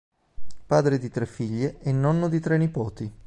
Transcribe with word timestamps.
Padre 0.65 0.97
di 0.97 1.11
tre 1.11 1.27
figlie 1.27 1.77
e 1.81 1.91
nonno 1.91 2.27
di 2.27 2.39
tre 2.39 2.57
nipoti. 2.57 3.13